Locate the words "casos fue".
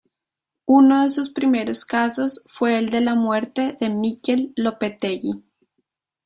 1.85-2.79